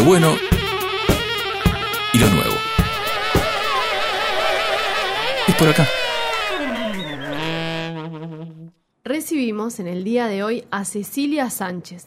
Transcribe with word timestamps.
lo 0.00 0.06
bueno 0.06 0.34
y 2.14 2.18
lo 2.18 2.26
nuevo. 2.28 2.54
Es 5.46 5.54
por 5.56 5.68
acá. 5.68 5.86
Recibimos 9.04 9.78
en 9.78 9.88
el 9.88 10.02
día 10.04 10.26
de 10.26 10.42
hoy 10.42 10.64
a 10.70 10.86
Cecilia 10.86 11.50
Sánchez. 11.50 12.06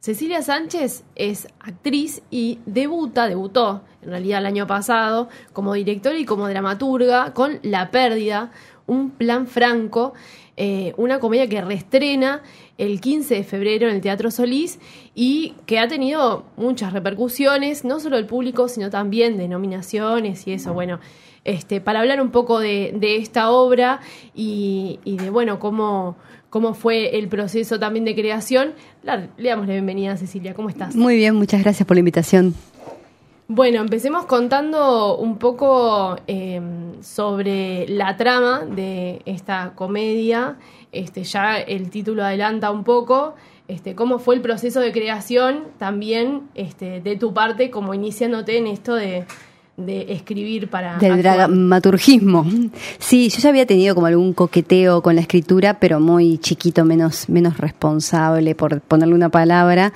Cecilia 0.00 0.40
Sánchez 0.40 1.04
es 1.16 1.48
actriz 1.60 2.22
y 2.30 2.60
debuta, 2.64 3.28
debutó 3.28 3.84
en 4.00 4.10
realidad 4.10 4.38
el 4.40 4.46
año 4.46 4.66
pasado 4.66 5.28
como 5.52 5.74
directora 5.74 6.18
y 6.18 6.24
como 6.24 6.48
dramaturga 6.48 7.34
con 7.34 7.58
La 7.62 7.90
Pérdida, 7.90 8.52
un 8.86 9.10
plan 9.10 9.46
franco, 9.46 10.14
eh, 10.56 10.92
una 10.96 11.18
comedia 11.18 11.48
que 11.48 11.60
reestrena 11.60 12.42
el 12.78 13.00
15 13.00 13.34
de 13.34 13.44
febrero 13.44 13.88
en 13.88 13.94
el 13.94 14.00
Teatro 14.00 14.30
Solís 14.30 14.78
y 15.14 15.54
que 15.66 15.78
ha 15.78 15.88
tenido 15.88 16.44
muchas 16.56 16.92
repercusiones, 16.92 17.84
no 17.84 18.00
solo 18.00 18.16
del 18.16 18.26
público, 18.26 18.68
sino 18.68 18.90
también 18.90 19.36
de 19.36 19.48
nominaciones 19.48 20.46
y 20.46 20.52
eso, 20.52 20.72
bueno, 20.72 21.00
este, 21.44 21.80
para 21.80 22.00
hablar 22.00 22.20
un 22.20 22.30
poco 22.30 22.60
de, 22.60 22.94
de 22.96 23.16
esta 23.16 23.50
obra 23.50 24.00
y, 24.34 25.00
y 25.04 25.18
de, 25.18 25.30
bueno, 25.30 25.58
cómo 25.58 26.16
cómo 26.54 26.72
fue 26.72 27.18
el 27.18 27.26
proceso 27.26 27.80
también 27.80 28.04
de 28.04 28.14
creación. 28.14 28.74
le 29.02 29.48
damos 29.48 29.66
la 29.66 29.72
bienvenida 29.72 30.12
a 30.12 30.16
Cecilia, 30.16 30.54
¿cómo 30.54 30.68
estás? 30.68 30.94
Muy 30.94 31.16
bien, 31.16 31.34
muchas 31.34 31.60
gracias 31.60 31.84
por 31.84 31.96
la 31.96 31.98
invitación. 31.98 32.54
Bueno, 33.46 33.82
empecemos 33.82 34.24
contando 34.24 35.18
un 35.18 35.36
poco 35.36 36.16
eh, 36.26 36.62
sobre 37.02 37.86
la 37.88 38.16
trama 38.16 38.60
de 38.64 39.20
esta 39.26 39.74
comedia. 39.74 40.56
Este, 40.92 41.24
ya 41.24 41.58
el 41.58 41.90
título 41.90 42.24
adelanta 42.24 42.70
un 42.70 42.84
poco. 42.84 43.34
Este, 43.68 43.94
cómo 43.94 44.18
fue 44.18 44.36
el 44.36 44.40
proceso 44.40 44.80
de 44.80 44.92
creación 44.92 45.64
también 45.78 46.48
este, 46.54 47.02
de 47.02 47.16
tu 47.16 47.34
parte, 47.34 47.70
como 47.70 47.92
iniciándote 47.92 48.56
en 48.56 48.66
esto 48.66 48.94
de, 48.94 49.26
de 49.76 50.12
escribir 50.12 50.70
para... 50.70 50.98
Del 50.98 51.20
dramaturgismo. 51.20 52.46
Sí, 52.98 53.28
yo 53.28 53.38
ya 53.38 53.48
había 53.48 53.66
tenido 53.66 53.94
como 53.96 54.06
algún 54.06 54.32
coqueteo 54.32 55.02
con 55.02 55.16
la 55.16 55.20
escritura, 55.20 55.80
pero 55.80 55.98
muy 55.98 56.38
chiquito, 56.38 56.84
menos, 56.84 57.28
menos 57.28 57.58
responsable, 57.58 58.54
por 58.54 58.80
ponerle 58.82 59.14
una 59.14 59.30
palabra, 59.30 59.92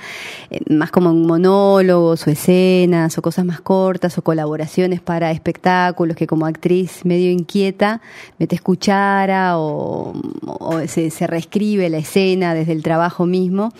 eh, 0.49 0.59
más 0.69 0.91
como 0.91 1.11
en 1.11 1.25
monólogos 1.25 2.27
o 2.27 2.29
escenas 2.29 3.17
o 3.17 3.21
cosas 3.21 3.45
más 3.45 3.61
cortas 3.61 4.17
o 4.17 4.21
colaboraciones 4.21 4.99
para 4.99 5.31
espectáculos 5.31 6.17
que 6.17 6.27
como 6.27 6.45
actriz 6.45 7.05
medio 7.05 7.31
inquieta 7.31 8.01
me 8.37 8.47
te 8.47 8.55
escuchara 8.55 9.57
o, 9.57 10.13
se, 10.87 11.09
se, 11.09 11.27
reescribe 11.27 11.89
la 11.89 11.99
escena 11.99 12.53
desde 12.53 12.73
el 12.73 12.83
trabajo 12.83 13.25
mismo. 13.25 13.71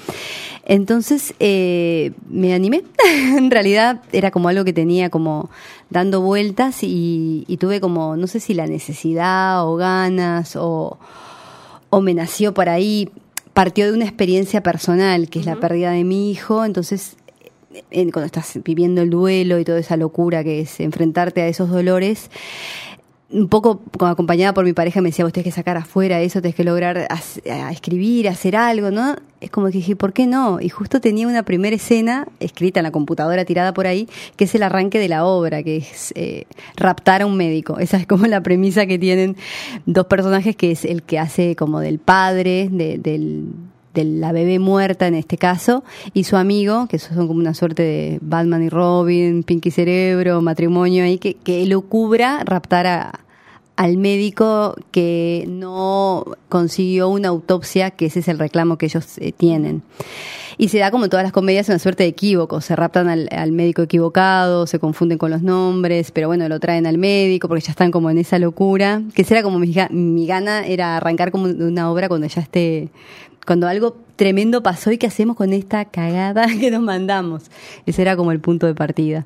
Entonces 0.65 1.33
eh, 1.39 2.11
me 2.29 2.53
animé. 2.53 2.83
en 3.37 3.51
realidad 3.51 4.01
era 4.13 4.31
como 4.31 4.47
algo 4.47 4.63
que 4.63 4.73
tenía 4.73 5.09
como 5.09 5.49
dando 5.89 6.21
vueltas 6.21 6.79
y, 6.81 7.57
tuve 7.59 7.81
como, 7.81 8.15
no 8.15 8.27
sé 8.27 8.39
si 8.39 8.53
la 8.53 8.67
necesidad 8.67 9.67
o 9.67 9.75
ganas 9.75 10.55
o, 10.55 10.97
o 11.89 12.01
me 12.01 12.13
nació 12.13 12.53
por 12.53 12.69
ahí, 12.69 13.09
partió 13.53 13.85
de 13.85 13.93
una 13.93 14.05
experiencia 14.05 14.61
personal, 14.61 15.29
que 15.29 15.39
es 15.39 15.45
la 15.45 15.55
pérdida 15.55 15.91
de 15.91 16.03
mi 16.03 16.31
hijo, 16.31 16.63
entonces 16.63 17.17
cuando 17.91 18.23
estás 18.23 18.59
viviendo 18.63 19.01
el 19.01 19.09
duelo 19.09 19.59
y 19.59 19.65
toda 19.65 19.79
esa 19.79 19.97
locura 19.97 20.43
que 20.43 20.61
es 20.61 20.79
enfrentarte 20.79 21.41
a 21.41 21.47
esos 21.47 21.69
dolores, 21.69 22.29
un 23.31 23.47
poco 23.47 23.81
acompañada 23.99 24.53
por 24.53 24.65
mi 24.65 24.73
pareja 24.73 25.01
me 25.01 25.09
decía, 25.09 25.23
vos 25.23 25.31
tenés 25.33 25.45
que 25.45 25.51
sacar 25.51 25.77
afuera 25.77 26.19
eso, 26.19 26.41
tenés 26.41 26.55
que 26.55 26.63
lograr 26.63 27.07
escribir, 27.71 28.27
hacer 28.27 28.55
algo, 28.55 28.89
¿no? 28.89 29.15
Es 29.39 29.51
como 29.51 29.67
que 29.67 29.73
dije, 29.73 29.95
¿por 29.95 30.13
qué 30.13 30.25
no? 30.25 30.59
Y 30.59 30.69
justo 30.69 30.99
tenía 30.99 31.27
una 31.27 31.43
primera 31.43 31.75
escena 31.75 32.27
escrita 32.39 32.79
en 32.79 32.85
la 32.85 32.91
computadora 32.91 33.45
tirada 33.45 33.73
por 33.73 33.85
ahí, 33.85 34.09
que 34.35 34.45
es 34.45 34.55
el 34.55 34.63
arranque 34.63 34.99
de 34.99 35.09
la 35.09 35.25
obra, 35.25 35.61
que 35.61 35.77
es 35.77 36.11
eh, 36.15 36.45
raptar 36.75 37.21
a 37.21 37.25
un 37.27 37.37
médico. 37.37 37.77
Esa 37.77 37.97
es 37.97 38.07
como 38.07 38.25
la 38.25 38.41
premisa 38.41 38.87
que 38.87 38.97
tienen 38.97 39.37
dos 39.85 40.07
personajes, 40.07 40.55
que 40.55 40.71
es 40.71 40.83
el 40.83 41.03
que 41.03 41.19
hace 41.19 41.55
como 41.55 41.79
del 41.81 41.99
padre, 41.99 42.67
del 42.69 43.53
de 43.93 44.03
la 44.03 44.31
bebé 44.31 44.59
muerta 44.59 45.07
en 45.07 45.15
este 45.15 45.37
caso, 45.37 45.83
y 46.13 46.23
su 46.23 46.37
amigo, 46.37 46.87
que 46.87 46.99
son 46.99 47.27
como 47.27 47.39
una 47.39 47.53
suerte 47.53 47.83
de 47.83 48.19
Batman 48.21 48.63
y 48.63 48.69
Robin, 48.69 49.43
Pinky 49.43 49.71
Cerebro, 49.71 50.41
matrimonio 50.41 51.03
ahí, 51.03 51.17
que, 51.17 51.35
que 51.35 51.65
lo 51.65 51.81
cubra 51.81 52.43
raptar 52.43 52.87
a, 52.87 53.19
al 53.79 53.95
médico 53.95 54.75
que 54.91 55.45
no 55.47 56.25
consiguió 56.49 57.07
una 57.07 57.29
autopsia, 57.29 57.91
que 57.91 58.07
ese 58.07 58.19
es 58.19 58.27
el 58.27 58.37
reclamo 58.37 58.77
que 58.77 58.87
ellos 58.87 59.17
eh, 59.19 59.31
tienen. 59.31 59.83
Y 60.57 60.67
se 60.67 60.79
da 60.79 60.91
como 60.91 61.07
todas 61.07 61.23
las 61.23 61.31
comedias 61.31 61.69
una 61.69 61.79
suerte 61.79 62.03
de 62.03 62.09
equívoco, 62.09 62.59
se 62.59 62.75
raptan 62.75 63.07
al, 63.07 63.29
al, 63.31 63.53
médico 63.53 63.81
equivocado, 63.81 64.67
se 64.67 64.79
confunden 64.79 65.17
con 65.17 65.31
los 65.31 65.41
nombres, 65.41 66.11
pero 66.11 66.27
bueno, 66.27 66.49
lo 66.49 66.59
traen 66.59 66.87
al 66.87 66.97
médico 66.97 67.47
porque 67.47 67.63
ya 67.63 67.71
están 67.71 67.89
como 67.89 68.09
en 68.09 68.17
esa 68.17 68.37
locura, 68.37 69.01
que 69.15 69.23
será 69.23 69.43
como 69.43 69.59
mi, 69.59 69.73
mi 69.91 70.27
gana 70.27 70.67
era 70.67 70.97
arrancar 70.97 71.31
como 71.31 71.45
una 71.45 71.89
obra 71.89 72.09
cuando 72.09 72.27
ya 72.27 72.41
esté 72.41 72.89
cuando 73.49 73.67
algo 73.67 73.97
tremendo 74.15 74.61
pasó 74.61 74.91
y 74.91 74.99
qué 74.99 75.07
hacemos 75.07 75.35
con 75.35 75.53
esta 75.53 75.83
cagada 75.85 76.45
que 76.59 76.69
nos 76.69 76.83
mandamos. 76.83 77.49
Ese 77.87 78.03
era 78.03 78.15
como 78.15 78.31
el 78.31 78.39
punto 78.39 78.67
de 78.67 78.75
partida. 78.75 79.25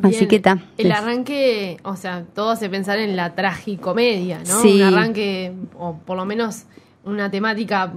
Así 0.00 0.26
que 0.26 0.36
está. 0.36 0.64
El 0.78 0.90
arranque, 0.90 1.76
o 1.82 1.94
sea, 1.96 2.24
todo 2.34 2.48
hace 2.48 2.70
pensar 2.70 2.98
en 2.98 3.14
la 3.14 3.34
tragicomedia, 3.34 4.40
¿no? 4.48 4.62
Un 4.62 4.80
arranque, 4.80 5.52
o 5.78 5.98
por 5.98 6.16
lo 6.16 6.24
menos 6.24 6.62
una 7.04 7.30
temática 7.30 7.92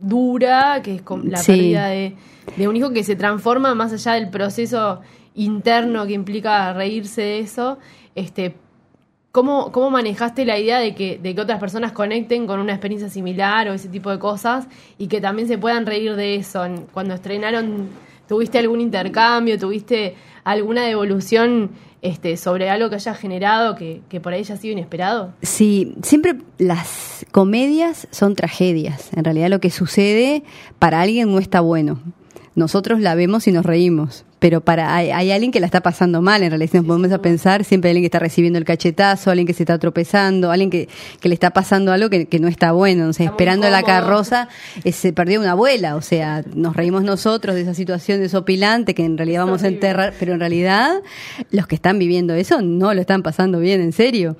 dura, 0.00 0.82
que 0.82 0.96
es 0.96 1.02
la 1.22 1.40
pérdida 1.44 1.86
de, 1.86 2.16
de, 2.56 2.66
un 2.66 2.74
hijo 2.74 2.90
que 2.90 3.04
se 3.04 3.14
transforma 3.14 3.76
más 3.76 3.92
allá 3.92 4.14
del 4.14 4.30
proceso 4.30 5.00
interno 5.36 6.08
que 6.08 6.14
implica 6.14 6.72
reírse 6.72 7.22
de 7.22 7.38
eso, 7.38 7.78
este, 8.16 8.56
¿Cómo, 9.38 9.70
¿Cómo 9.70 9.88
manejaste 9.88 10.44
la 10.44 10.58
idea 10.58 10.80
de 10.80 10.96
que, 10.96 11.16
de 11.22 11.32
que 11.32 11.40
otras 11.40 11.60
personas 11.60 11.92
conecten 11.92 12.48
con 12.48 12.58
una 12.58 12.72
experiencia 12.72 13.08
similar 13.08 13.68
o 13.68 13.72
ese 13.72 13.88
tipo 13.88 14.10
de 14.10 14.18
cosas 14.18 14.66
y 14.98 15.06
que 15.06 15.20
también 15.20 15.46
se 15.46 15.58
puedan 15.58 15.86
reír 15.86 16.16
de 16.16 16.34
eso? 16.34 16.66
Cuando 16.92 17.14
estrenaron, 17.14 17.88
¿tuviste 18.26 18.58
algún 18.58 18.80
intercambio? 18.80 19.56
¿Tuviste 19.56 20.16
alguna 20.42 20.82
devolución 20.82 21.70
este, 22.02 22.36
sobre 22.36 22.68
algo 22.68 22.88
que 22.90 22.96
haya 22.96 23.14
generado 23.14 23.76
que, 23.76 24.00
que 24.08 24.18
por 24.18 24.32
ahí 24.32 24.40
haya 24.40 24.56
sido 24.56 24.72
inesperado? 24.72 25.32
Sí, 25.42 25.94
siempre 26.02 26.34
las 26.58 27.24
comedias 27.30 28.08
son 28.10 28.34
tragedias. 28.34 29.10
En 29.14 29.22
realidad 29.22 29.50
lo 29.50 29.60
que 29.60 29.70
sucede 29.70 30.42
para 30.80 31.00
alguien 31.00 31.30
no 31.30 31.38
está 31.38 31.60
bueno. 31.60 32.00
Nosotros 32.58 32.98
la 33.00 33.14
vemos 33.14 33.46
y 33.46 33.52
nos 33.52 33.64
reímos. 33.64 34.24
Pero 34.40 34.60
para 34.60 34.92
hay, 34.96 35.30
alguien 35.30 35.52
que 35.52 35.60
la 35.60 35.66
está 35.66 35.80
pasando 35.80 36.22
mal 36.22 36.42
en 36.42 36.50
realidad 36.50 36.72
si 36.72 36.76
nos 36.78 36.86
podemos 36.86 37.12
a 37.12 37.22
pensar 37.22 37.62
siempre 37.64 37.88
hay 37.88 37.92
alguien 37.92 38.02
que 38.02 38.06
está 38.06 38.18
recibiendo 38.18 38.58
el 38.58 38.64
cachetazo 38.64 39.30
alguien 39.30 39.46
que 39.46 39.52
se 39.52 39.64
está 39.64 39.78
tropezando 39.78 40.50
alguien 40.50 40.70
que, 40.70 40.88
que 41.20 41.28
le 41.28 41.34
está 41.34 41.50
pasando 41.50 41.92
algo 41.92 42.08
que, 42.08 42.26
que 42.26 42.38
no 42.38 42.46
está 42.46 42.70
bueno 42.70 43.08
o 43.08 43.12
sea, 43.12 43.26
esperando 43.26 43.68
la 43.68 43.82
carroza 43.82 44.48
eh, 44.84 44.92
se 44.92 45.12
perdió 45.12 45.40
una 45.40 45.52
abuela 45.52 45.96
o 45.96 46.02
sea 46.02 46.44
nos 46.54 46.76
reímos 46.76 47.02
nosotros 47.02 47.56
de 47.56 47.62
esa 47.62 47.74
situación 47.74 48.20
desopilante 48.20 48.94
que 48.94 49.04
en 49.04 49.18
realidad 49.18 49.44
vamos 49.44 49.64
a 49.64 49.68
enterrar 49.68 50.14
pero 50.18 50.34
en 50.34 50.40
realidad 50.40 51.02
los 51.50 51.66
que 51.66 51.74
están 51.74 51.98
viviendo 51.98 52.34
eso 52.34 52.62
no 52.62 52.94
lo 52.94 53.00
están 53.00 53.22
pasando 53.22 53.58
bien 53.58 53.80
en 53.80 53.92
serio. 53.92 54.36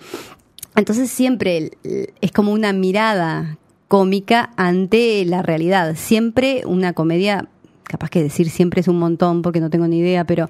Entonces 0.76 1.10
siempre 1.10 1.72
es 2.20 2.30
como 2.30 2.52
una 2.52 2.72
mirada 2.72 3.58
cómica 3.88 4.50
ante 4.56 5.24
la 5.24 5.42
realidad 5.42 5.96
siempre 5.96 6.62
una 6.66 6.92
comedia 6.92 7.48
capaz 7.88 8.10
que 8.10 8.22
decir 8.22 8.50
siempre 8.50 8.80
es 8.80 8.88
un 8.88 8.98
montón 8.98 9.42
porque 9.42 9.60
no 9.60 9.70
tengo 9.70 9.88
ni 9.88 9.98
idea, 9.98 10.24
pero 10.24 10.48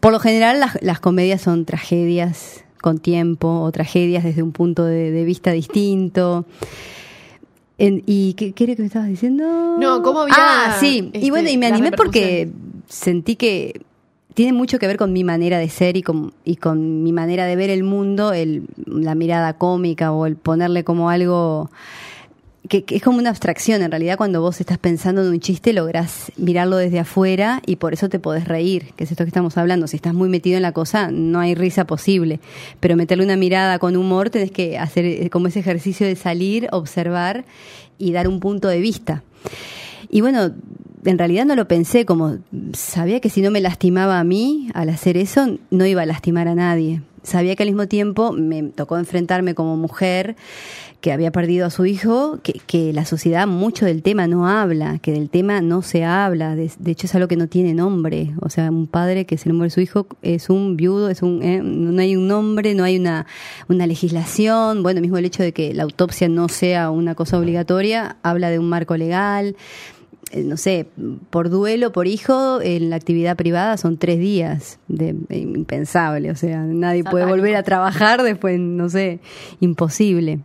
por 0.00 0.12
lo 0.12 0.20
general 0.20 0.60
las, 0.80 1.00
comedias 1.00 1.42
son 1.42 1.64
tragedias 1.64 2.64
con 2.80 2.98
tiempo 2.98 3.60
o 3.60 3.70
tragedias 3.72 4.24
desde 4.24 4.42
un 4.42 4.52
punto 4.52 4.84
de, 4.84 5.24
vista 5.24 5.50
distinto. 5.52 6.46
¿Y 7.76 8.34
qué, 8.34 8.52
qué, 8.52 8.64
era 8.64 8.74
que 8.74 8.82
me 8.82 8.86
estabas 8.86 9.08
diciendo? 9.08 9.76
No, 9.78 10.02
¿cómo 10.02 10.20
había 10.20 10.34
Ah, 10.36 10.76
sí. 10.80 11.10
y 11.12 11.30
bueno, 11.30 11.48
y 11.48 11.56
me 11.56 11.66
animé 11.66 11.92
porque 11.92 12.50
sentí 12.88 13.36
que 13.36 13.82
tiene 14.38 14.52
mucho 14.52 14.78
que 14.78 14.86
ver 14.86 14.96
con 14.96 15.12
mi 15.12 15.24
manera 15.24 15.58
de 15.58 15.68
ser 15.68 15.96
y 15.96 16.02
con, 16.02 16.32
y 16.44 16.56
con 16.56 17.02
mi 17.02 17.12
manera 17.12 17.44
de 17.44 17.56
ver 17.56 17.70
el 17.70 17.82
mundo, 17.82 18.32
el, 18.32 18.68
la 18.86 19.16
mirada 19.16 19.54
cómica 19.54 20.12
o 20.12 20.26
el 20.26 20.36
ponerle 20.36 20.84
como 20.84 21.10
algo 21.10 21.70
que, 22.68 22.84
es 22.88 23.02
como 23.02 23.18
una 23.18 23.30
abstracción. 23.30 23.82
En 23.82 23.90
realidad, 23.90 24.16
cuando 24.16 24.40
vos 24.40 24.60
estás 24.60 24.78
pensando 24.78 25.22
en 25.22 25.28
un 25.28 25.40
chiste, 25.40 25.72
lográs 25.72 26.32
mirarlo 26.36 26.76
desde 26.76 26.98
afuera 26.98 27.62
y 27.66 27.76
por 27.76 27.92
eso 27.92 28.08
te 28.08 28.18
podés 28.18 28.46
reír, 28.46 28.92
que 28.96 29.04
es 29.04 29.10
esto 29.10 29.24
que 29.24 29.28
estamos 29.28 29.56
hablando. 29.56 29.86
Si 29.86 29.96
estás 29.96 30.14
muy 30.14 30.28
metido 30.28 30.56
en 30.56 30.62
la 30.62 30.72
cosa, 30.72 31.10
no 31.10 31.40
hay 31.40 31.54
risa 31.54 31.86
posible. 31.86 32.40
Pero 32.80 32.96
meterle 32.96 33.24
una 33.24 33.36
mirada 33.36 33.78
con 33.78 33.96
humor, 33.96 34.30
tenés 34.30 34.50
que 34.50 34.78
hacer 34.78 35.04
eh, 35.04 35.30
como 35.30 35.48
ese 35.48 35.60
ejercicio 35.60 36.06
de 36.06 36.16
salir, 36.16 36.68
observar 36.72 37.44
y 37.98 38.12
dar 38.12 38.28
un 38.28 38.40
punto 38.40 38.68
de 38.68 38.80
vista. 38.80 39.22
Y 40.10 40.20
bueno, 40.20 40.52
en 41.04 41.18
realidad 41.18 41.46
no 41.46 41.54
lo 41.54 41.68
pensé 41.68 42.04
como 42.04 42.38
sabía 42.72 43.20
que 43.20 43.30
si 43.30 43.40
no 43.40 43.50
me 43.50 43.60
lastimaba 43.60 44.18
a 44.18 44.24
mí 44.24 44.68
al 44.74 44.88
hacer 44.88 45.16
eso, 45.16 45.58
no 45.70 45.86
iba 45.86 46.02
a 46.02 46.06
lastimar 46.06 46.48
a 46.48 46.54
nadie 46.54 47.02
sabía 47.22 47.56
que 47.56 47.62
al 47.62 47.68
mismo 47.68 47.88
tiempo 47.88 48.32
me 48.32 48.62
tocó 48.62 48.98
enfrentarme 48.98 49.54
como 49.54 49.76
mujer 49.76 50.36
que 51.00 51.12
había 51.12 51.30
perdido 51.30 51.66
a 51.66 51.70
su 51.70 51.86
hijo, 51.86 52.40
que, 52.42 52.54
que, 52.66 52.92
la 52.92 53.04
sociedad 53.04 53.46
mucho 53.46 53.86
del 53.86 54.02
tema 54.02 54.26
no 54.26 54.48
habla, 54.48 54.98
que 54.98 55.12
del 55.12 55.30
tema 55.30 55.60
no 55.60 55.82
se 55.82 56.04
habla, 56.04 56.56
de, 56.56 56.72
de, 56.76 56.90
hecho 56.90 57.06
es 57.06 57.14
algo 57.14 57.28
que 57.28 57.36
no 57.36 57.46
tiene 57.46 57.72
nombre, 57.72 58.34
o 58.40 58.50
sea, 58.50 58.68
un 58.70 58.88
padre 58.88 59.24
que 59.24 59.38
se 59.38 59.48
le 59.48 59.52
muere 59.52 59.70
su 59.70 59.80
hijo 59.80 60.08
es 60.22 60.50
un 60.50 60.76
viudo, 60.76 61.08
es 61.08 61.22
un, 61.22 61.40
eh, 61.42 61.60
no 61.62 62.00
hay 62.00 62.16
un 62.16 62.26
nombre, 62.26 62.74
no 62.74 62.82
hay 62.82 62.98
una, 62.98 63.26
una 63.68 63.86
legislación, 63.86 64.82
bueno, 64.82 65.00
mismo 65.00 65.18
el 65.18 65.24
hecho 65.24 65.44
de 65.44 65.52
que 65.52 65.72
la 65.72 65.84
autopsia 65.84 66.28
no 66.28 66.48
sea 66.48 66.90
una 66.90 67.14
cosa 67.14 67.38
obligatoria, 67.38 68.16
habla 68.22 68.50
de 68.50 68.58
un 68.58 68.68
marco 68.68 68.96
legal, 68.96 69.54
no 70.34 70.56
sé, 70.56 70.86
por 71.30 71.50
duelo, 71.50 71.92
por 71.92 72.06
hijo, 72.06 72.60
en 72.60 72.90
la 72.90 72.96
actividad 72.96 73.36
privada 73.36 73.76
son 73.76 73.96
tres 73.96 74.18
días, 74.18 74.78
de, 74.88 75.14
impensable, 75.30 76.30
o 76.30 76.36
sea, 76.36 76.62
nadie 76.62 77.04
puede 77.04 77.24
volver 77.24 77.56
a 77.56 77.62
trabajar 77.62 78.22
después, 78.22 78.58
no 78.58 78.88
sé, 78.88 79.20
imposible. 79.60 80.40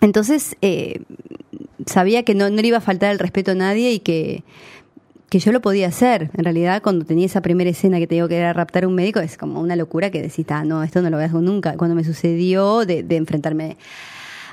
Entonces, 0.00 0.56
eh, 0.62 1.02
sabía 1.86 2.22
que 2.22 2.34
no, 2.34 2.50
no 2.50 2.56
le 2.62 2.68
iba 2.68 2.78
a 2.78 2.82
faltar 2.82 3.12
el 3.12 3.18
respeto 3.18 3.52
a 3.52 3.54
nadie 3.54 3.92
y 3.92 3.98
que, 4.00 4.42
que 5.28 5.38
yo 5.38 5.52
lo 5.52 5.60
podía 5.60 5.88
hacer. 5.88 6.30
En 6.36 6.44
realidad, 6.44 6.82
cuando 6.82 7.04
tenía 7.04 7.26
esa 7.26 7.42
primera 7.42 7.70
escena 7.70 7.98
que 7.98 8.06
te 8.06 8.16
digo 8.16 8.28
que 8.28 8.36
era 8.36 8.52
raptar 8.52 8.84
a 8.84 8.88
un 8.88 8.94
médico, 8.94 9.20
es 9.20 9.36
como 9.36 9.60
una 9.60 9.76
locura 9.76 10.10
que 10.10 10.22
decís, 10.22 10.46
ah, 10.48 10.64
no, 10.64 10.82
esto 10.82 11.02
no 11.02 11.10
lo 11.10 11.16
hacer 11.18 11.40
nunca. 11.40 11.76
Cuando 11.76 11.94
me 11.94 12.04
sucedió 12.04 12.86
de, 12.86 13.02
de 13.02 13.16
enfrentarme 13.16 13.76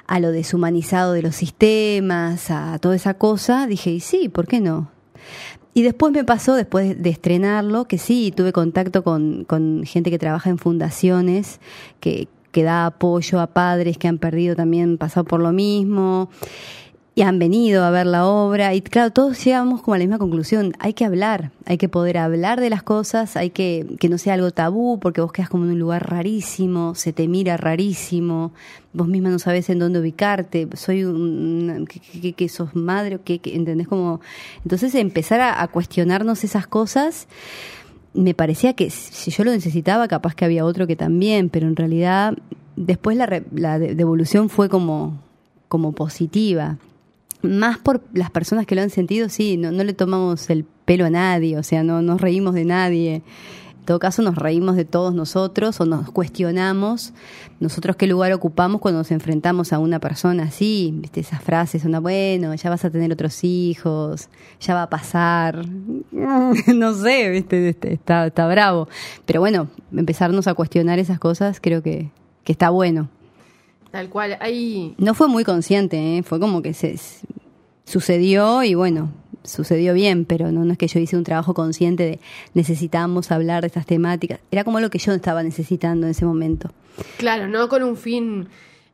a 0.07 0.19
lo 0.19 0.31
deshumanizado 0.31 1.13
de 1.13 1.21
los 1.21 1.35
sistemas, 1.35 2.49
a 2.49 2.79
toda 2.79 2.95
esa 2.95 3.15
cosa, 3.15 3.67
dije, 3.67 3.91
y 3.91 3.99
sí, 3.99 4.29
¿por 4.29 4.47
qué 4.47 4.61
no? 4.61 4.89
Y 5.73 5.83
después 5.83 6.11
me 6.11 6.23
pasó, 6.23 6.55
después 6.55 7.01
de 7.01 7.09
estrenarlo, 7.09 7.85
que 7.85 7.97
sí, 7.97 8.33
tuve 8.35 8.51
contacto 8.51 9.03
con, 9.03 9.43
con 9.43 9.83
gente 9.85 10.09
que 10.09 10.17
trabaja 10.17 10.49
en 10.49 10.57
fundaciones, 10.57 11.59
que, 11.99 12.27
que 12.51 12.63
da 12.63 12.87
apoyo 12.87 13.39
a 13.39 13.47
padres 13.47 13.97
que 13.97 14.07
han 14.07 14.17
perdido 14.17 14.55
también, 14.55 14.97
pasado 14.97 15.25
por 15.25 15.41
lo 15.41 15.51
mismo 15.51 16.29
y 17.17 17.23
han 17.23 17.39
venido 17.39 17.83
a 17.83 17.89
ver 17.89 18.05
la 18.05 18.27
obra. 18.27 18.75
Y 18.75 18.81
claro, 18.81 19.09
todos 19.09 19.43
llegamos 19.43 19.81
como 19.81 19.95
a 19.95 19.97
la 19.97 20.03
misma 20.03 20.19
conclusión, 20.19 20.73
hay 20.77 20.93
que 20.93 21.03
hablar, 21.03 21.49
hay 21.65 21.79
que 21.79 21.89
poder 21.89 22.19
hablar 22.19 22.61
de 22.61 22.69
las 22.69 22.83
cosas, 22.83 23.35
hay 23.35 23.49
que 23.49 23.87
que 23.99 24.07
no 24.07 24.19
sea 24.19 24.35
algo 24.35 24.51
tabú 24.51 24.99
porque 24.99 25.21
vos 25.21 25.31
quedas 25.31 25.49
como 25.49 25.63
en 25.63 25.71
un 25.71 25.79
lugar 25.79 26.07
rarísimo, 26.07 26.93
se 26.93 27.13
te 27.13 27.27
mira 27.27 27.57
rarísimo, 27.57 28.51
vos 28.93 29.07
misma 29.07 29.29
no 29.29 29.39
sabes 29.39 29.67
en 29.71 29.79
dónde 29.79 29.99
ubicarte, 29.99 30.67
soy 30.75 31.05
un 31.05 31.87
que, 31.89 32.33
que, 32.33 32.49
sos 32.49 32.75
madre 32.75 33.17
que, 33.25 33.41
entendés 33.45 33.87
como 33.87 34.21
entonces 34.63 34.93
empezar 34.93 35.41
a, 35.41 35.63
a 35.63 35.69
cuestionarnos 35.69 36.43
esas 36.43 36.67
cosas 36.67 37.27
me 38.13 38.35
parecía 38.35 38.73
que 38.73 38.91
si 38.91 39.31
yo 39.31 39.43
lo 39.43 39.49
necesitaba, 39.49 40.07
capaz 40.07 40.35
que 40.35 40.45
había 40.45 40.65
otro 40.65 40.85
que 40.85 40.95
también, 40.95 41.49
pero 41.49 41.67
en 41.67 41.77
realidad 41.77 42.37
después 42.75 43.17
la, 43.17 43.41
la 43.55 43.79
devolución 43.79 44.49
fue 44.49 44.69
como, 44.69 45.19
como 45.67 45.93
positiva. 45.93 46.77
Más 47.41 47.77
por 47.77 48.03
las 48.13 48.31
personas 48.31 48.65
que 48.65 48.75
lo 48.75 48.81
han 48.81 48.89
sentido, 48.89 49.29
sí, 49.29 49.57
no, 49.57 49.71
no 49.71 49.83
le 49.83 49.93
tomamos 49.93 50.49
el 50.49 50.65
pelo 50.85 51.05
a 51.05 51.09
nadie, 51.09 51.57
o 51.57 51.63
sea, 51.63 51.83
no 51.83 52.01
nos 52.01 52.21
reímos 52.21 52.55
de 52.55 52.65
nadie 52.65 53.23
todo 53.87 53.99
caso 53.99 54.21
nos 54.21 54.35
reímos 54.35 54.75
de 54.75 54.83
todos 54.83 55.15
nosotros 55.15 55.79
o 55.79 55.85
nos 55.85 56.11
cuestionamos 56.11 57.13
nosotros 57.61 57.95
qué 57.95 58.05
lugar 58.05 58.33
ocupamos 58.33 58.81
cuando 58.81 58.99
nos 58.99 59.11
enfrentamos 59.11 59.71
a 59.71 59.79
una 59.79 59.99
persona 59.99 60.43
así, 60.43 60.93
¿viste? 60.97 61.21
esas 61.21 61.41
frases, 61.41 61.85
una 61.85 62.01
bueno, 62.01 62.53
ya 62.53 62.69
vas 62.69 62.83
a 62.83 62.91
tener 62.91 63.11
otros 63.13 63.45
hijos, 63.45 64.27
ya 64.59 64.75
va 64.75 64.83
a 64.83 64.89
pasar, 64.89 65.65
no 66.11 66.93
sé, 66.93 67.29
¿viste? 67.29 67.69
Este, 67.69 67.93
está, 67.93 68.27
está 68.27 68.45
bravo. 68.47 68.89
Pero 69.25 69.39
bueno, 69.39 69.69
empezarnos 69.95 70.47
a 70.47 70.53
cuestionar 70.53 70.99
esas 70.99 71.17
cosas 71.17 71.59
creo 71.61 71.81
que, 71.81 72.11
que 72.43 72.51
está 72.51 72.69
bueno. 72.69 73.09
Tal 73.97 74.09
cual, 74.09 74.37
hay... 74.41 74.93
No 74.99 75.15
fue 75.15 75.27
muy 75.27 75.43
consciente, 75.43 75.97
¿eh? 75.97 76.21
fue 76.21 76.39
como 76.39 76.61
que 76.61 76.75
se 76.75 76.99
sucedió 77.83 78.61
y 78.61 78.75
bueno, 78.75 79.09
sucedió 79.43 79.95
bien, 79.95 80.25
pero 80.25 80.51
no, 80.51 80.65
no 80.65 80.73
es 80.73 80.77
que 80.77 80.87
yo 80.87 80.99
hice 80.99 81.17
un 81.17 81.23
trabajo 81.23 81.55
consciente 81.55 82.03
de 82.03 82.19
necesitamos 82.53 83.31
hablar 83.31 83.61
de 83.61 83.67
estas 83.69 83.87
temáticas. 83.87 84.39
Era 84.51 84.63
como 84.63 84.79
lo 84.79 84.91
que 84.91 84.99
yo 84.99 85.13
estaba 85.13 85.41
necesitando 85.41 86.05
en 86.05 86.11
ese 86.11 86.25
momento. 86.25 86.69
Claro, 87.17 87.47
no 87.47 87.69
con 87.69 87.81
un 87.81 87.97
fin 87.97 88.49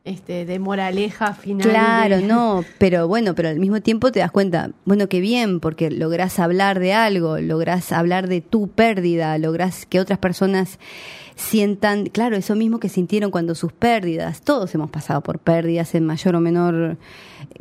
este, 0.06 0.46
de 0.46 0.60
moraleja 0.60 1.34
final. 1.34 1.70
Claro, 1.70 2.20
no, 2.20 2.66
pero 2.78 3.08
bueno, 3.08 3.36
pero 3.36 3.50
al 3.50 3.60
mismo 3.60 3.82
tiempo 3.82 4.12
te 4.12 4.20
das 4.20 4.32
cuenta, 4.32 4.72
bueno, 4.84 5.08
qué 5.08 5.22
bien, 5.22 5.62
porque 5.62 5.90
lográs 5.90 6.40
hablar 6.40 6.80
de 6.80 6.94
algo, 6.94 7.38
lográs 7.40 7.92
hablar 7.94 8.28
de 8.28 8.42
tu 8.42 8.68
pérdida, 8.68 9.38
lográs 9.38 9.86
que 9.86 10.02
otras 10.02 10.20
personas 10.20 10.78
sientan, 11.36 12.08
claro, 12.08 12.36
eso 12.36 12.56
mismo 12.56 12.80
que 12.80 12.90
sintieron 12.90 13.32
cuando 13.32 13.56
sus 13.56 13.72
pérdidas, 13.72 14.42
todos 14.42 14.76
hemos 14.76 14.92
pasado 14.92 15.22
por 15.22 15.40
pérdidas 15.40 15.96
en 15.96 16.06
mayor 16.06 16.36
o 16.36 16.42
menor 16.42 16.98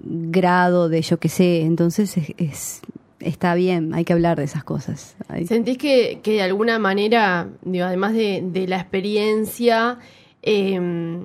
grado 0.03 0.89
de 0.89 1.01
yo 1.01 1.19
qué 1.19 1.29
sé, 1.29 1.63
entonces 1.63 2.17
es, 2.39 2.83
está 3.21 3.55
bien, 3.55 3.95
hay 3.95 4.05
que 4.05 4.13
hablar 4.13 4.39
de 4.39 4.45
esas 4.45 4.65
cosas. 4.65 5.15
¿Sentís 5.47 5.79
que, 5.79 6.19
que 6.25 6.33
de 6.33 6.43
alguna 6.43 6.81
manera, 6.81 7.49
digo, 7.63 7.85
además 7.85 8.15
de, 8.15 8.43
de 8.45 8.67
la 8.67 8.79
experiencia, 8.79 9.99
eh, 10.43 11.21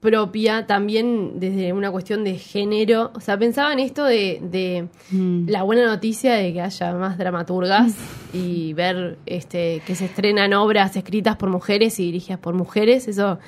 propia, 0.00 0.66
también 0.66 1.40
desde 1.40 1.72
una 1.72 1.90
cuestión 1.90 2.24
de 2.24 2.38
género. 2.38 3.10
O 3.14 3.20
sea, 3.20 3.38
pensaba 3.38 3.72
en 3.72 3.78
esto 3.78 4.04
de, 4.04 4.40
de 4.42 4.88
mm. 5.10 5.48
la 5.48 5.62
buena 5.62 5.86
noticia 5.86 6.34
de 6.34 6.52
que 6.52 6.60
haya 6.60 6.92
más 6.94 7.18
dramaturgas 7.18 7.94
y 8.32 8.72
ver 8.74 9.18
este 9.26 9.82
que 9.86 9.94
se 9.94 10.06
estrenan 10.06 10.52
obras 10.52 10.96
escritas 10.96 11.36
por 11.36 11.50
mujeres 11.50 11.98
y 11.98 12.04
dirigidas 12.06 12.38
por 12.38 12.54
mujeres. 12.54 13.08
Eso 13.08 13.38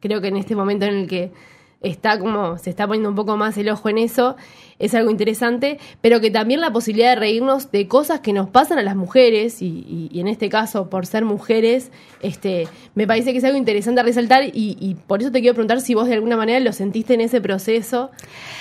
creo 0.00 0.20
que 0.20 0.28
en 0.28 0.36
este 0.36 0.56
momento 0.56 0.86
en 0.86 0.94
el 0.94 1.06
que 1.08 1.30
está 1.80 2.18
como, 2.18 2.58
se 2.58 2.70
está 2.70 2.86
poniendo 2.86 3.08
un 3.08 3.14
poco 3.14 3.36
más 3.36 3.56
el 3.56 3.68
ojo 3.68 3.88
en 3.88 3.98
eso, 3.98 4.36
es 4.78 4.94
algo 4.94 5.10
interesante, 5.10 5.78
pero 6.00 6.20
que 6.20 6.30
también 6.30 6.60
la 6.60 6.72
posibilidad 6.72 7.10
de 7.10 7.16
reírnos 7.16 7.70
de 7.70 7.88
cosas 7.88 8.20
que 8.20 8.32
nos 8.32 8.48
pasan 8.48 8.78
a 8.78 8.82
las 8.82 8.96
mujeres, 8.96 9.62
y, 9.62 10.08
y, 10.12 10.20
en 10.20 10.28
este 10.28 10.48
caso 10.48 10.88
por 10.88 11.06
ser 11.06 11.24
mujeres, 11.24 11.90
este, 12.22 12.68
me 12.94 13.06
parece 13.06 13.32
que 13.32 13.38
es 13.38 13.44
algo 13.44 13.58
interesante 13.58 14.00
a 14.00 14.04
resaltar, 14.04 14.44
y, 14.44 14.76
y, 14.80 14.96
por 15.06 15.20
eso 15.20 15.30
te 15.30 15.40
quiero 15.40 15.54
preguntar 15.54 15.80
si 15.80 15.94
vos 15.94 16.08
de 16.08 16.14
alguna 16.14 16.36
manera 16.36 16.60
lo 16.60 16.72
sentiste 16.72 17.14
en 17.14 17.20
ese 17.20 17.40
proceso, 17.40 18.10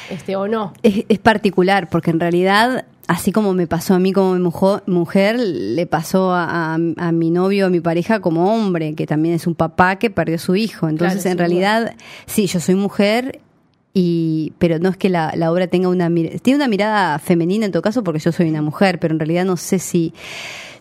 este, 0.09 0.35
o 0.35 0.47
no. 0.47 0.73
Es, 0.83 1.05
es 1.09 1.19
particular, 1.19 1.89
porque 1.89 2.11
en 2.11 2.19
realidad 2.19 2.85
así 3.07 3.31
como 3.31 3.53
me 3.53 3.67
pasó 3.67 3.93
a 3.93 3.99
mí 3.99 4.11
como 4.11 4.37
mujer, 4.85 5.39
le 5.39 5.85
pasó 5.85 6.33
a, 6.33 6.75
a, 6.75 7.11
mi 7.11 7.31
novio, 7.31 7.67
a 7.67 7.69
mi 7.69 7.79
pareja 7.79 8.19
como 8.19 8.53
hombre, 8.53 8.93
que 8.95 9.07
también 9.07 9.33
es 9.35 9.47
un 9.47 9.55
papá 9.55 9.97
que 9.97 10.09
perdió 10.09 10.37
su 10.37 10.55
hijo. 10.55 10.89
Entonces, 10.89 11.25
en 11.25 11.37
realidad, 11.37 11.95
sí, 12.25 12.47
yo 12.47 12.59
soy 12.59 12.75
mujer 12.75 13.39
y, 13.93 14.53
pero 14.59 14.77
no 14.77 14.89
es 14.89 14.97
que 14.97 15.09
la, 15.09 15.33
la 15.35 15.51
obra 15.51 15.67
tenga 15.67 15.89
una 15.89 16.07
tiene 16.41 16.57
una 16.57 16.67
mirada 16.67 17.17
femenina 17.17 17.65
en 17.65 17.71
todo 17.71 17.81
caso 17.81 18.03
porque 18.03 18.19
yo 18.19 18.31
soy 18.31 18.49
una 18.49 18.61
mujer, 18.61 18.99
pero 18.99 19.13
en 19.13 19.19
realidad 19.19 19.45
no 19.45 19.57
sé 19.57 19.79
si 19.79 20.13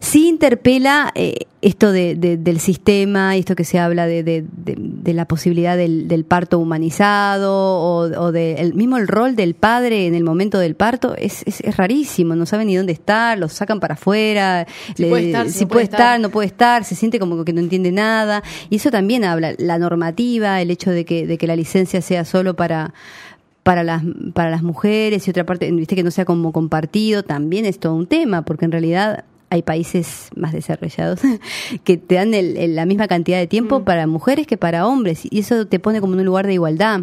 sí 0.07 0.29
interpela 0.29 1.11
eh, 1.17 1.47
esto 1.63 1.91
de, 1.91 2.15
del 2.15 2.61
sistema 2.61 3.37
y 3.37 3.41
esto 3.41 3.57
que 3.57 3.65
se 3.65 3.81
habla 3.81 4.07
de, 4.07 4.23
de 4.23 5.13
la 5.13 5.25
posibilidad 5.25 5.77
del, 5.77 6.07
del, 6.07 6.25
parto 6.25 6.61
humanizado 6.61 7.53
o, 7.53 8.03
o 8.03 8.31
del 8.31 8.73
mismo 8.75 8.99
el 8.99 9.09
rol 9.09 9.35
del 9.35 9.55
padre 9.55 10.07
en 10.07 10.15
el 10.15 10.23
momento 10.23 10.61
del 10.61 10.77
parto 10.77 11.17
es, 11.17 11.43
es, 11.45 11.61
es, 11.61 11.77
rarísimo, 11.77 12.37
no 12.37 12.47
saben 12.47 12.69
ni 12.69 12.77
dónde 12.77 12.93
estar, 12.93 13.37
los 13.37 13.53
sacan 13.53 13.81
para 13.81 13.95
afuera, 13.95 14.67
si 14.95 15.03
le, 15.03 15.09
puede 15.09 15.27
estar, 15.27 15.47
si, 15.47 15.59
si 15.59 15.65
no 15.65 15.69
puede 15.71 15.85
estar, 15.85 16.01
estar, 16.01 16.21
no 16.21 16.31
puede 16.31 16.47
estar, 16.47 16.85
se 16.85 16.95
siente 16.95 17.19
como 17.19 17.45
que 17.45 17.53
no 17.53 17.61
entiende 17.61 17.91
nada. 17.91 18.45
Y 18.71 18.77
eso 18.77 18.93
también 18.93 19.25
habla, 19.25 19.55
la 19.59 19.79
normativa, 19.79 20.63
el 20.63 20.71
hecho 20.71 20.93
de 20.93 21.05
que, 21.05 21.27
de 21.27 21.37
que 21.37 21.49
la 21.49 21.57
licencia 21.57 22.01
sea 22.01 22.25
solo 22.25 22.55
para 22.55 22.95
para 23.65 23.83
las, 23.83 24.05
para 24.33 24.49
las 24.49 24.63
mujeres 24.63 25.27
y 25.27 25.31
otra 25.31 25.45
parte, 25.45 25.69
viste 25.73 25.97
que 25.97 26.05
no 26.05 26.13
sea 26.13 26.25
como 26.25 26.53
compartido, 26.53 27.25
también 27.25 27.67
es 27.67 27.81
todo 27.81 27.97
un 27.97 28.07
tema, 28.07 28.43
porque 28.43 28.65
en 28.65 28.71
realidad 28.71 29.25
hay 29.51 29.63
países 29.63 30.31
más 30.37 30.53
desarrollados 30.53 31.21
que 31.85 31.97
te 31.97 32.17
dan 32.17 32.35
el, 32.35 32.57
el, 32.57 32.77
la 32.77 32.87
misma 32.87 33.09
cantidad 33.09 33.39
de 33.39 33.47
tiempo 33.47 33.81
mm. 33.81 33.85
para 33.85 34.07
mujeres 34.07 34.47
que 34.47 34.57
para 34.57 34.87
hombres 34.87 35.23
y 35.31 35.41
eso 35.41 35.67
te 35.67 35.79
pone 35.79 36.01
como 36.01 36.15
en 36.15 36.21
un 36.21 36.27
lugar 36.27 36.47
de 36.47 36.55
igualdad 36.55 37.03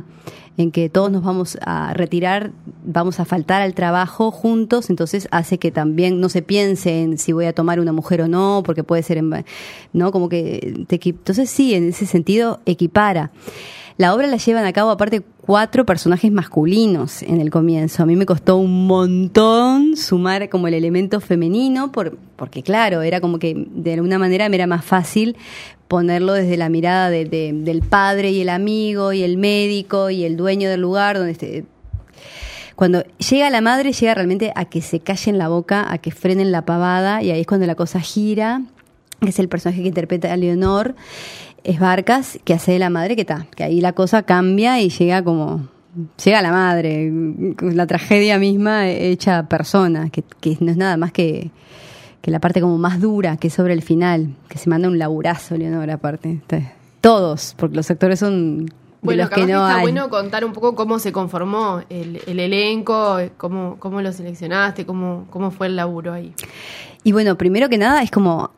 en 0.58 0.72
que 0.72 0.90
todos 0.90 1.12
nos 1.12 1.24
vamos 1.24 1.58
a 1.62 1.94
retirar, 1.94 2.52
vamos 2.84 3.20
a 3.20 3.26
faltar 3.26 3.62
al 3.62 3.74
trabajo 3.74 4.32
juntos, 4.32 4.90
entonces 4.90 5.28
hace 5.32 5.58
que 5.58 5.72
también 5.72 6.20
no 6.20 6.30
se 6.30 6.42
piense 6.42 7.02
en 7.02 7.18
si 7.18 7.32
voy 7.32 7.46
a 7.46 7.54
tomar 7.54 7.80
una 7.80 7.92
mujer 7.92 8.22
o 8.22 8.28
no, 8.28 8.62
porque 8.64 8.84
puede 8.84 9.02
ser, 9.04 9.18
en, 9.18 9.46
¿no? 9.94 10.12
Como 10.12 10.30
que 10.30 10.86
te, 10.88 11.00
entonces 11.04 11.50
sí, 11.50 11.74
en 11.74 11.90
ese 11.90 12.06
sentido 12.06 12.60
equipara. 12.66 13.32
La 13.98 14.14
obra 14.14 14.28
la 14.28 14.38
llevan 14.38 14.66
a 14.66 14.74
cabo 14.74 14.92
aparte 14.92 15.24
cuatro 15.46 15.86
personajes 15.86 16.32
masculinos 16.32 17.22
en 17.22 17.42
el 17.42 17.50
comienzo. 17.50 18.02
A 18.02 18.06
mí 18.06 18.16
me 18.16 18.26
costó 18.26 18.58
un 18.58 18.88
montón 18.88 19.98
sumar 19.98 20.48
como 20.48 20.70
el 20.70 20.74
elemento 20.74 21.20
femenino, 21.20 21.92
por, 21.92 22.18
porque 22.38 22.64
claro, 22.64 23.02
era 23.02 23.20
como 23.20 23.40
que 23.40 23.68
de 23.70 23.94
alguna 23.94 24.18
manera 24.18 24.48
me 24.48 24.56
era 24.56 24.68
más 24.68 24.86
fácil 24.86 25.36
ponerlo 25.90 26.34
desde 26.34 26.56
la 26.56 26.70
mirada 26.70 27.10
de, 27.10 27.26
de, 27.26 27.52
del 27.54 27.82
padre 27.82 28.32
y 28.32 28.42
el 28.42 28.50
amigo 28.50 29.12
y 29.12 29.22
el 29.22 29.38
médico 29.38 30.10
y 30.10 30.24
el 30.24 30.38
dueño 30.38 30.70
del 30.70 30.80
lugar 30.80 31.18
donde 31.18 31.34
este, 31.34 31.66
cuando 32.76 33.04
llega 33.18 33.50
la 33.50 33.62
madre 33.62 33.92
llega 33.92 34.16
realmente 34.16 34.54
a 34.56 34.66
que 34.66 34.82
se 34.82 35.02
callen 35.02 35.38
la 35.38 35.50
boca, 35.50 35.92
a 35.92 35.98
que 35.98 36.12
frenen 36.12 36.52
la 36.52 36.64
pavada 36.64 37.22
y 37.22 37.32
ahí 37.32 37.42
es 37.42 37.48
cuando 37.48 37.68
la 37.68 37.76
cosa 37.76 38.00
gira 38.00 38.62
que 39.20 39.30
es 39.30 39.40
el 39.40 39.50
personaje 39.50 39.82
que 39.82 39.88
interpreta 39.88 40.32
a 40.32 40.38
Leonor, 40.38 40.96
es 41.64 41.80
Barcas, 41.80 42.40
que 42.44 42.54
hace 42.54 42.74
de 42.74 42.80
la 42.80 42.90
madre, 42.90 43.16
que 43.16 43.22
está, 43.22 43.48
que 43.56 43.64
ahí 43.64 43.82
la 43.82 43.94
cosa 43.94 44.24
cambia 44.24 44.80
y 44.82 44.90
llega 44.90 45.24
como, 45.24 45.68
llega 46.24 46.42
la 46.42 46.52
madre, 46.52 47.12
la 47.62 47.88
tragedia 47.88 48.38
misma 48.38 48.90
hecha 48.90 49.48
persona, 49.48 50.10
que, 50.10 50.24
que 50.42 50.58
no 50.60 50.72
es 50.72 50.78
nada 50.78 50.98
más 50.98 51.12
que, 51.12 51.52
que 52.22 52.32
la 52.32 52.40
parte 52.40 52.62
como 52.62 52.78
más 52.78 53.00
dura, 53.00 53.38
que 53.38 53.48
es 53.48 53.54
sobre 53.54 53.74
el 53.74 53.82
final, 53.82 54.36
que 54.50 54.58
se 54.58 54.70
manda 54.70 54.88
un 54.88 54.98
laburazo, 54.98 55.58
Leonor, 55.58 55.90
aparte. 55.92 56.30
Entonces, 56.30 56.70
todos, 57.02 57.54
porque 57.58 57.76
los 57.76 57.92
actores 57.92 58.20
son 58.20 58.66
de 58.66 58.72
Bueno, 59.02 59.24
los 59.24 59.30
que 59.30 59.42
no 59.42 59.68
está 59.68 59.76
hay. 59.76 59.82
bueno 59.82 60.10
contar 60.10 60.46
un 60.46 60.54
poco 60.54 60.76
cómo 60.76 61.00
se 61.00 61.12
conformó 61.12 61.82
el, 61.90 62.22
el 62.26 62.40
elenco, 62.40 63.18
cómo, 63.36 63.76
cómo 63.78 64.02
lo 64.02 64.14
seleccionaste, 64.14 64.86
cómo, 64.86 65.28
cómo 65.30 65.52
fue 65.52 65.68
el 65.68 65.76
laburo 65.76 66.14
ahí. 66.14 66.34
Y 67.04 67.12
bueno, 67.12 67.38
primero 67.38 67.68
que 67.68 67.78
nada 67.78 68.02
es 68.02 68.10
como, 68.10 68.52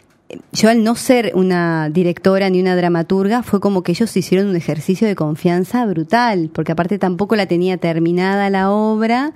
yo 0.51 0.69
al 0.69 0.83
no 0.83 0.95
ser 0.95 1.33
una 1.35 1.89
directora 1.89 2.49
ni 2.49 2.59
una 2.59 2.75
dramaturga, 2.75 3.43
fue 3.43 3.59
como 3.59 3.83
que 3.83 3.91
ellos 3.91 4.15
hicieron 4.17 4.47
un 4.47 4.55
ejercicio 4.55 5.07
de 5.07 5.15
confianza 5.15 5.85
brutal, 5.85 6.49
porque 6.51 6.71
aparte 6.71 6.97
tampoco 6.97 7.35
la 7.35 7.45
tenía 7.45 7.77
terminada 7.77 8.49
la 8.49 8.71
obra 8.71 9.33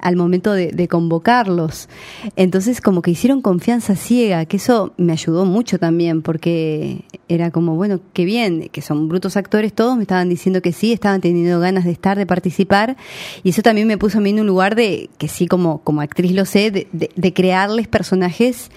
al 0.00 0.16
momento 0.16 0.54
de, 0.54 0.68
de 0.68 0.88
convocarlos. 0.88 1.90
Entonces 2.36 2.80
como 2.80 3.02
que 3.02 3.10
hicieron 3.10 3.42
confianza 3.42 3.96
ciega, 3.96 4.46
que 4.46 4.56
eso 4.56 4.94
me 4.96 5.12
ayudó 5.12 5.44
mucho 5.44 5.78
también, 5.78 6.22
porque 6.22 7.04
era 7.28 7.50
como, 7.50 7.76
bueno, 7.76 8.00
qué 8.14 8.24
bien, 8.24 8.70
que 8.72 8.80
son 8.80 9.08
brutos 9.08 9.36
actores 9.36 9.74
todos, 9.74 9.96
me 9.96 10.02
estaban 10.02 10.30
diciendo 10.30 10.62
que 10.62 10.72
sí, 10.72 10.92
estaban 10.94 11.20
teniendo 11.20 11.60
ganas 11.60 11.84
de 11.84 11.90
estar, 11.90 12.16
de 12.16 12.24
participar, 12.24 12.96
y 13.42 13.50
eso 13.50 13.60
también 13.60 13.86
me 13.86 13.98
puso 13.98 14.16
a 14.16 14.20
mí 14.22 14.30
en 14.30 14.40
un 14.40 14.46
lugar 14.46 14.74
de, 14.74 15.10
que 15.18 15.28
sí 15.28 15.46
como, 15.46 15.82
como 15.82 16.00
actriz 16.00 16.32
lo 16.32 16.46
sé, 16.46 16.70
de, 16.70 16.88
de- 16.92 17.10
de 17.14 17.32
crearles 17.34 17.88
personajes 17.88 18.70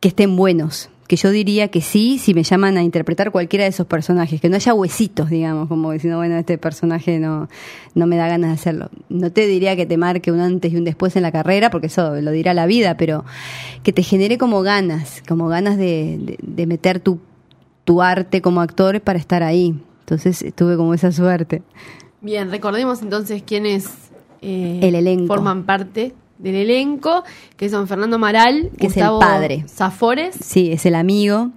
que 0.00 0.08
estén 0.08 0.36
buenos. 0.36 0.90
Que 1.08 1.16
yo 1.16 1.30
diría 1.30 1.68
que 1.68 1.80
sí, 1.80 2.18
si 2.18 2.34
me 2.34 2.42
llaman 2.42 2.76
a 2.76 2.82
interpretar 2.82 3.30
cualquiera 3.30 3.64
de 3.64 3.70
esos 3.70 3.86
personajes, 3.86 4.42
que 4.42 4.50
no 4.50 4.56
haya 4.56 4.74
huesitos, 4.74 5.30
digamos, 5.30 5.66
como 5.68 5.90
diciendo, 5.92 6.18
bueno, 6.18 6.36
este 6.36 6.58
personaje 6.58 7.18
no, 7.18 7.48
no 7.94 8.06
me 8.06 8.16
da 8.16 8.28
ganas 8.28 8.50
de 8.50 8.54
hacerlo. 8.54 8.90
No 9.08 9.32
te 9.32 9.46
diría 9.46 9.74
que 9.74 9.86
te 9.86 9.96
marque 9.96 10.30
un 10.30 10.40
antes 10.40 10.70
y 10.70 10.76
un 10.76 10.84
después 10.84 11.16
en 11.16 11.22
la 11.22 11.32
carrera, 11.32 11.70
porque 11.70 11.86
eso 11.86 12.20
lo 12.20 12.30
dirá 12.30 12.52
la 12.52 12.66
vida, 12.66 12.98
pero 12.98 13.24
que 13.82 13.94
te 13.94 14.02
genere 14.02 14.36
como 14.36 14.60
ganas, 14.60 15.22
como 15.26 15.48
ganas 15.48 15.78
de, 15.78 16.18
de- 16.20 16.38
de 16.42 16.66
meter 16.66 17.00
tu, 17.00 17.20
tu 17.84 18.02
arte 18.02 18.42
como 18.42 18.60
actor 18.60 19.00
para 19.00 19.18
estar 19.18 19.42
ahí. 19.42 19.74
Entonces 20.00 20.44
tuve 20.54 20.76
como 20.76 20.92
esa 20.92 21.10
suerte. 21.10 21.62
Bien, 22.20 22.50
recordemos 22.50 23.00
entonces 23.00 23.42
quiénes 23.42 23.86
eh, 24.42 24.80
El 24.82 24.94
elenco. 24.94 25.26
forman 25.28 25.64
parte 25.64 26.12
del 26.38 26.54
elenco, 26.54 27.24
que 27.56 27.68
son 27.68 27.88
Fernando 27.88 28.16
Amaral, 28.16 28.70
Que 28.78 28.86
es 28.88 28.96
el 28.96 29.04
padre. 29.20 29.64
Zafores, 29.68 30.36
Sí, 30.40 30.70
es 30.72 30.86
el 30.86 30.94
amigo, 30.94 31.50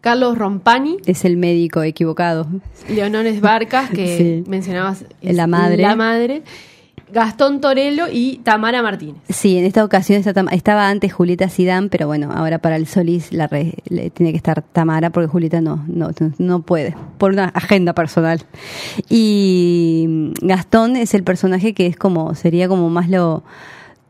Carlos 0.00 0.38
Rompani, 0.38 0.98
es 1.06 1.24
el 1.24 1.36
médico 1.36 1.82
equivocado. 1.82 2.46
Leonores 2.88 3.40
Barcas, 3.40 3.90
que 3.90 4.16
Sí. 4.44 4.50
mencionabas 4.50 5.04
es 5.22 5.34
La 5.36 5.46
madre. 5.46 5.82
la 5.82 5.96
madre, 5.96 6.42
Gastón 7.10 7.62
Torello 7.62 8.04
y 8.12 8.36
Tamara 8.44 8.82
Martínez. 8.82 9.16
Sí, 9.30 9.56
en 9.56 9.64
esta 9.64 9.82
ocasión 9.82 10.22
estaba 10.52 10.88
antes 10.90 11.10
Julieta 11.10 11.48
Sidán, 11.48 11.88
pero 11.88 12.06
bueno, 12.06 12.30
ahora 12.34 12.58
para 12.58 12.76
el 12.76 12.86
Solís 12.86 13.32
la 13.32 13.46
re- 13.46 13.76
le 13.88 14.10
tiene 14.10 14.30
que 14.32 14.36
estar 14.36 14.60
Tamara 14.60 15.08
porque 15.08 15.26
Julieta 15.26 15.62
no, 15.62 15.82
no, 15.88 16.10
no 16.36 16.60
puede, 16.60 16.94
por 17.16 17.32
una 17.32 17.46
agenda 17.46 17.94
personal. 17.94 18.42
Y 19.08 20.04
mm, 20.06 20.32
Gastón 20.46 20.96
es 20.96 21.14
el 21.14 21.24
personaje 21.24 21.72
que 21.72 21.86
es 21.86 21.96
como, 21.96 22.34
sería 22.34 22.68
como 22.68 22.90
más 22.90 23.08
lo 23.08 23.42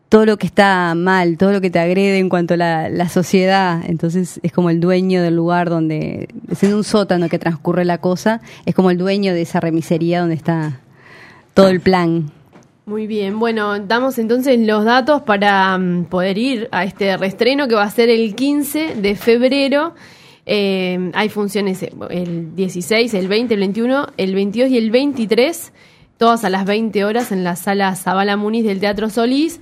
todo 0.09 0.25
lo 0.25 0.39
que 0.39 0.47
está 0.47 0.95
mal, 0.95 1.37
todo 1.37 1.53
lo 1.53 1.61
que 1.61 1.71
te 1.71 1.79
agrede 1.79 2.19
en 2.19 2.29
cuanto 2.29 2.55
a 2.55 2.57
la, 2.57 2.89
la 2.89 3.09
sociedad, 3.09 3.83
entonces 3.87 4.41
es 4.43 4.53
como 4.53 4.71
el 4.71 4.81
dueño 4.81 5.23
del 5.23 5.37
lugar 5.37 5.69
donde, 5.69 6.29
es 6.51 6.63
en 6.63 6.75
un 6.75 6.85
sótano 6.85 7.29
que 7.29 7.39
transcurre 7.39 7.85
la 7.85 7.99
cosa, 7.99 8.41
es 8.65 8.75
como 8.75 8.91
el 8.91 8.99
dueño 8.99 9.35
de 9.35 9.43
esa 9.43 9.61
remisería 9.61 10.21
donde 10.21 10.35
está 10.35 10.81
todo 11.55 11.69
el 11.69 11.81
plan. 11.81 12.31
Muy 12.87 13.07
bien, 13.07 13.39
bueno, 13.39 13.79
damos 13.81 14.19
entonces 14.19 14.59
los 14.61 14.83
datos 14.83 15.21
para 15.21 15.77
mm, 15.77 16.07
poder 16.07 16.39
ir 16.39 16.69
a 16.73 16.85
este 16.85 17.15
reestreno 17.19 17.69
que 17.69 17.75
va 17.75 17.83
a 17.83 17.91
ser 17.91 18.09
el 18.09 18.35
15 18.35 18.95
de 18.95 19.15
febrero. 19.15 19.95
Eh, 20.47 21.11
hay 21.13 21.29
funciones 21.29 21.83
el 21.83 22.57
16, 22.57 23.13
el 23.13 23.29
20, 23.29 23.53
el 23.53 23.61
21, 23.61 24.07
el 24.17 24.35
22 24.35 24.71
y 24.71 24.79
el 24.79 24.91
23, 24.91 25.73
todas 26.17 26.45
a 26.45 26.49
las 26.49 26.65
20 26.65 27.05
horas 27.05 27.31
en 27.31 27.45
la 27.45 27.57
sala 27.57 27.95
Zabala 27.95 28.39
Muniz 28.39 28.65
del 28.65 28.81
Teatro 28.81 29.11
Solís. 29.11 29.61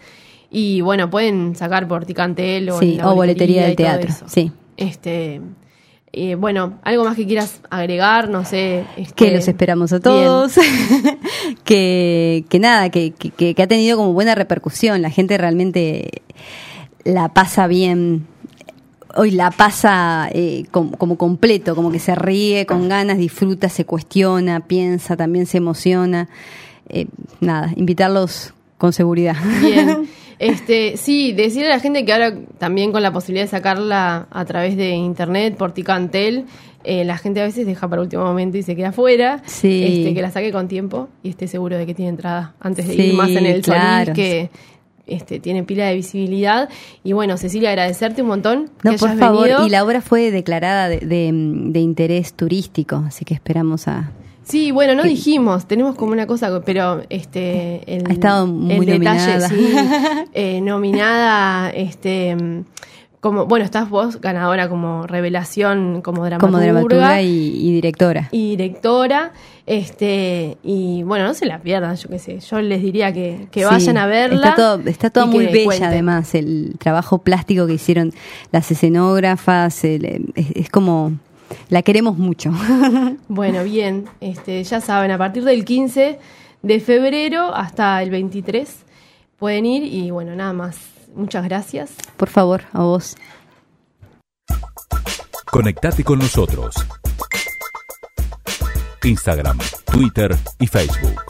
Y 0.51 0.81
bueno, 0.81 1.11
pueden 1.11 1.57
sacar 1.57 1.89
por 1.89 2.05
Ticantel 2.07 2.71
o, 2.71 2.79
Sí, 2.79 2.93
en 2.93 2.99
la 2.99 3.11
o 3.11 3.15
boletería 3.15 3.65
del 3.67 3.77
teatro, 3.77 4.15
sí. 4.27 4.53
Este, 4.77 5.41
eh, 6.13 6.35
bueno, 6.37 6.79
algo 6.83 7.05
más 7.05 7.17
que 7.17 7.27
quieras 7.27 7.61
agregar, 7.71 8.29
no 8.29 8.45
sé. 8.45 8.85
este, 8.97 9.15
que 9.15 9.31
los 9.35 9.49
esperamos 9.49 9.93
a 9.93 10.01
todos, 10.01 10.55
que, 11.65 12.45
que 12.49 12.59
nada, 12.59 12.91
que, 12.91 13.11
que, 13.13 13.55
que 13.55 13.63
ha 13.63 13.67
tenido 13.67 13.97
como 13.97 14.13
buena 14.13 14.35
repercusión, 14.35 15.03
la 15.03 15.11
gente 15.11 15.37
realmente 15.39 16.23
la 17.05 17.29
pasa 17.31 17.67
bien, 17.67 18.27
hoy 19.15 19.31
la 19.31 19.51
pasa 19.51 20.29
eh, 20.33 20.65
com- 20.71 20.93
como 20.93 21.17
completo, 21.17 21.75
como 21.75 21.91
que 21.91 21.99
se 21.99 22.15
ríe 22.15 22.67
con 22.67 22.89
ganas, 22.89 23.19
disfruta, 23.19 23.69
se 23.69 23.85
cuestiona, 23.85 24.61
piensa, 24.61 25.17
también 25.17 25.47
se 25.47 25.59
emociona, 25.59 26.29
Eh, 26.89 27.07
nada, 27.41 27.73
invitarlos 27.77 28.55
con 28.79 28.93
seguridad. 28.93 29.35
Bien. 29.61 30.09
Este, 30.39 30.97
sí, 30.97 31.33
decirle 31.33 31.69
a 31.69 31.77
la 31.77 31.81
gente 31.81 32.05
que 32.05 32.13
ahora 32.13 32.35
también 32.59 32.93
con 32.93 33.03
la 33.03 33.13
posibilidad 33.13 33.45
de 33.45 33.51
sacarla 33.51 34.27
a 34.31 34.45
través 34.45 34.77
de 34.77 34.91
internet 34.91 35.57
por 35.57 35.73
Ticantel, 35.73 36.45
eh, 36.85 37.05
la 37.05 37.17
gente 37.19 37.41
a 37.41 37.45
veces 37.45 37.67
deja 37.67 37.89
para 37.89 38.03
último 38.03 38.25
momento 38.25 38.59
y 38.59 38.63
se 38.63 38.77
queda 38.77 38.89
afuera. 38.91 39.43
Sí. 39.47 39.83
Este, 39.83 40.15
que 40.15 40.23
la 40.23 40.31
saque 40.31 40.53
con 40.53 40.69
tiempo 40.69 41.09
y 41.23 41.31
esté 41.31 41.49
seguro 41.49 41.77
de 41.79 41.87
que 41.87 41.95
tiene 41.95 42.11
entrada 42.11 42.55
antes 42.61 42.87
de 42.87 42.95
Sí, 42.95 43.03
ir 43.03 43.15
más 43.15 43.31
en 43.31 43.47
el 43.47 43.63
claro. 43.63 44.15
Solís, 44.15 44.15
que 44.15 44.51
este, 45.07 45.41
tiene 45.41 45.63
pila 45.65 45.87
de 45.87 45.95
visibilidad. 45.95 46.69
Y 47.03 47.13
bueno, 47.13 47.37
Cecilia, 47.39 47.71
agradecerte 47.71 48.23
un 48.23 48.29
montón. 48.29 48.71
No, 48.85 48.93
que 48.93 48.99
por 48.99 49.09
hayas 49.09 49.21
favor, 49.21 49.43
venido. 49.45 49.67
y 49.67 49.71
la 49.71 49.85
obra 49.85 50.01
fue 50.01 50.31
declarada 50.31 50.89
de, 50.89 50.99
de, 50.99 51.31
de 51.33 51.81
interés 51.81 52.35
turístico, 52.35 53.03
así 53.07 53.25
que 53.25 53.35
esperamos 53.35 53.89
a, 53.89 54.11
Sí, 54.49 54.71
bueno, 54.71 54.95
no 54.95 55.03
que- 55.03 55.09
dijimos, 55.09 55.67
tenemos 55.67 55.97
como 55.97 56.13
una 56.13 56.27
cosa, 56.29 56.61
pero 56.65 57.03
este 57.11 57.83
el, 57.97 58.05
Ha 58.09 58.13
estado 58.13 58.47
muy 58.47 58.75
el 58.75 58.87
detalle, 58.87 59.39
nominada. 59.39 59.49
sí, 59.49 59.75
eh, 60.35 60.61
nominada, 60.61 61.71
este, 61.71 62.37
como, 63.21 63.47
bueno, 63.47 63.65
estás 63.65 63.91
vos 63.91 64.21
ganadora 64.21 64.69
como 64.69 65.05
revelación, 65.07 66.01
como 66.01 66.25
dramaturga, 66.25 66.39
como 66.53 66.59
dramaturga 66.63 67.23
y, 67.23 67.57
y 67.57 67.73
directora. 67.73 68.29
y 68.31 68.51
directora, 68.51 69.33
este, 69.67 70.57
y 70.63 71.03
bueno, 71.03 71.25
no 71.27 71.35
se 71.35 71.47
la 71.47 71.59
pierdan, 71.59 71.97
yo 71.97 72.09
qué 72.09 72.21
sé, 72.21 72.39
yo 72.39 72.61
les 72.61 72.81
diría 72.83 73.13
que, 73.13 73.49
que 73.51 73.61
Sí, 73.61 73.67
vayan 73.67 73.99
a 73.99 74.07
verla. 74.07 74.37
Está 74.51 74.55
todo, 74.55 74.81
está 74.89 75.11
todo 75.11 75.27
muy 75.27 75.47
bella, 75.47 75.65
cuenten. 75.65 75.89
además, 75.89 76.35
el 76.37 76.75
trabajo 76.79 77.19
plástico 77.19 77.67
que 77.67 77.75
hicieron 77.75 78.13
las 78.53 78.71
escenógrafas, 78.71 79.83
el- 79.83 80.31
es, 80.37 80.47
es 80.55 80.71
como, 80.71 81.15
la 81.69 81.83
queremos 81.83 82.17
mucho. 82.19 82.53
Bueno, 83.29 83.65
bien, 83.65 84.07
este, 84.21 84.63
ya 84.65 84.81
saben, 84.81 85.11
a 85.11 85.19
partir 85.19 85.45
del 85.45 85.65
15 85.65 86.19
de 86.63 86.81
febrero 86.81 87.55
hasta 87.55 88.03
el 88.03 88.11
23 88.11 88.85
pueden 89.39 89.67
ir 89.67 89.83
y 89.85 90.11
bueno, 90.11 90.35
nada 90.35 90.53
más. 90.53 90.79
Muchas 91.15 91.45
gracias. 91.45 91.93
Por 92.17 92.29
favor, 92.29 92.63
a 92.73 92.83
vos. 92.83 93.17
Conectate 95.51 96.05
con 96.05 96.19
nosotros. 96.19 96.75
Instagram, 99.03 99.59
Twitter 99.91 100.37
y 100.59 100.67
Facebook. 100.67 101.23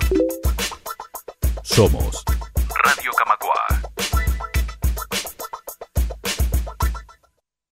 Somos 1.62 2.24